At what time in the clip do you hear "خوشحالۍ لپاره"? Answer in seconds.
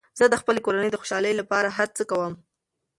1.01-1.69